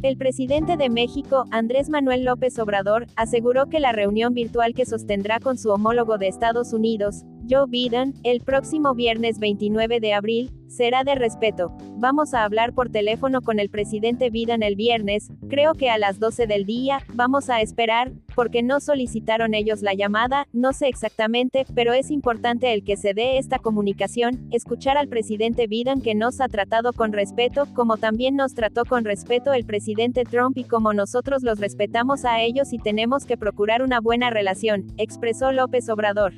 El 0.00 0.16
presidente 0.16 0.76
de 0.76 0.90
México, 0.90 1.46
Andrés 1.50 1.90
Manuel 1.90 2.24
López 2.24 2.56
Obrador, 2.60 3.06
aseguró 3.16 3.66
que 3.66 3.80
la 3.80 3.90
reunión 3.90 4.32
virtual 4.32 4.72
que 4.72 4.86
sostendrá 4.86 5.40
con 5.40 5.58
su 5.58 5.70
homólogo 5.70 6.18
de 6.18 6.28
Estados 6.28 6.72
Unidos, 6.72 7.24
Joe 7.48 7.66
Biden, 7.68 8.14
el 8.24 8.40
próximo 8.40 8.94
viernes 8.94 9.38
29 9.38 10.00
de 10.00 10.12
abril, 10.12 10.50
será 10.68 11.02
de 11.02 11.14
respeto. 11.14 11.72
Vamos 11.96 12.34
a 12.34 12.44
hablar 12.44 12.74
por 12.74 12.90
teléfono 12.90 13.40
con 13.40 13.58
el 13.58 13.70
presidente 13.70 14.30
Biden 14.30 14.62
el 14.62 14.76
viernes, 14.76 15.30
creo 15.48 15.72
que 15.74 15.90
a 15.90 15.98
las 15.98 16.18
12 16.20 16.46
del 16.46 16.64
día, 16.64 17.00
vamos 17.14 17.48
a 17.48 17.60
esperar, 17.60 18.12
porque 18.34 18.62
no 18.62 18.80
solicitaron 18.80 19.54
ellos 19.54 19.82
la 19.82 19.94
llamada, 19.94 20.46
no 20.52 20.72
sé 20.72 20.88
exactamente, 20.88 21.64
pero 21.74 21.94
es 21.94 22.10
importante 22.10 22.72
el 22.72 22.84
que 22.84 22.96
se 22.96 23.14
dé 23.14 23.38
esta 23.38 23.58
comunicación, 23.58 24.48
escuchar 24.52 24.96
al 24.96 25.08
presidente 25.08 25.66
Biden 25.66 26.02
que 26.02 26.14
nos 26.14 26.40
ha 26.40 26.48
tratado 26.48 26.92
con 26.92 27.12
respeto, 27.12 27.66
como 27.74 27.96
también 27.96 28.36
nos 28.36 28.54
trató 28.54 28.84
con 28.84 29.04
respeto 29.04 29.52
el 29.54 29.64
presidente 29.64 30.24
Trump 30.24 30.56
y 30.58 30.64
como 30.64 30.92
nosotros 30.92 31.42
los 31.42 31.58
respetamos 31.58 32.24
a 32.24 32.42
ellos 32.42 32.72
y 32.72 32.78
tenemos 32.78 33.24
que 33.24 33.36
procurar 33.36 33.82
una 33.82 34.00
buena 34.00 34.30
relación, 34.30 34.86
expresó 34.98 35.50
López 35.50 35.88
Obrador. 35.88 36.34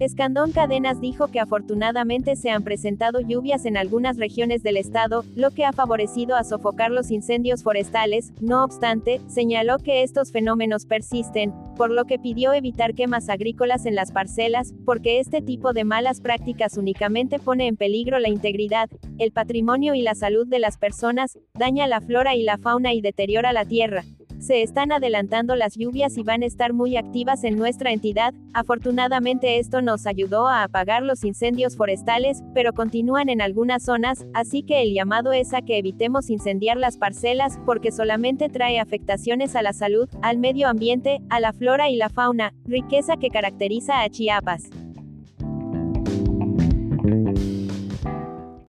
Escandón 0.00 0.52
Cadenas 0.52 1.00
dijo 1.00 1.26
que 1.26 1.40
afortunadamente 1.40 2.36
se 2.36 2.50
han 2.50 2.62
presentado 2.62 3.20
lluvias 3.20 3.64
en 3.64 3.76
algunas 3.76 4.16
regiones 4.16 4.62
del 4.62 4.76
estado, 4.76 5.24
lo 5.34 5.50
que 5.50 5.64
ha 5.64 5.72
favorecido 5.72 6.36
a 6.36 6.44
sofocar 6.44 6.92
los 6.92 7.10
incendios 7.10 7.64
forestales, 7.64 8.32
no 8.40 8.62
obstante, 8.62 9.20
señaló 9.26 9.78
que 9.78 10.04
estos 10.04 10.30
fenómenos 10.30 10.86
persisten, 10.86 11.52
por 11.74 11.90
lo 11.90 12.04
que 12.04 12.20
pidió 12.20 12.52
evitar 12.52 12.94
quemas 12.94 13.28
agrícolas 13.28 13.86
en 13.86 13.96
las 13.96 14.12
parcelas, 14.12 14.72
porque 14.84 15.18
este 15.18 15.42
tipo 15.42 15.72
de 15.72 15.82
malas 15.82 16.20
prácticas 16.20 16.76
únicamente 16.76 17.40
pone 17.40 17.66
en 17.66 17.76
peligro 17.76 18.20
la 18.20 18.28
integridad, 18.28 18.88
el 19.18 19.32
patrimonio 19.32 19.94
y 19.94 20.02
la 20.02 20.14
salud 20.14 20.46
de 20.46 20.60
las 20.60 20.78
personas, 20.78 21.40
daña 21.54 21.88
la 21.88 22.00
flora 22.00 22.36
y 22.36 22.44
la 22.44 22.58
fauna 22.58 22.92
y 22.92 23.00
deteriora 23.00 23.52
la 23.52 23.64
tierra. 23.64 24.04
Se 24.38 24.62
están 24.62 24.92
adelantando 24.92 25.56
las 25.56 25.76
lluvias 25.76 26.16
y 26.16 26.22
van 26.22 26.42
a 26.42 26.46
estar 26.46 26.72
muy 26.72 26.96
activas 26.96 27.44
en 27.44 27.56
nuestra 27.56 27.92
entidad. 27.92 28.34
Afortunadamente 28.54 29.58
esto 29.58 29.82
nos 29.82 30.06
ayudó 30.06 30.46
a 30.46 30.62
apagar 30.62 31.02
los 31.02 31.24
incendios 31.24 31.76
forestales, 31.76 32.42
pero 32.54 32.72
continúan 32.72 33.28
en 33.28 33.40
algunas 33.40 33.82
zonas, 33.82 34.26
así 34.34 34.62
que 34.62 34.82
el 34.82 34.94
llamado 34.94 35.32
es 35.32 35.52
a 35.54 35.62
que 35.62 35.78
evitemos 35.78 36.30
incendiar 36.30 36.76
las 36.76 36.98
parcelas, 36.98 37.58
porque 37.66 37.90
solamente 37.90 38.48
trae 38.48 38.78
afectaciones 38.78 39.56
a 39.56 39.62
la 39.62 39.72
salud, 39.72 40.08
al 40.22 40.38
medio 40.38 40.68
ambiente, 40.68 41.20
a 41.30 41.40
la 41.40 41.52
flora 41.52 41.90
y 41.90 41.96
la 41.96 42.08
fauna, 42.08 42.54
riqueza 42.64 43.16
que 43.16 43.30
caracteriza 43.30 44.02
a 44.02 44.08
Chiapas. 44.08 44.70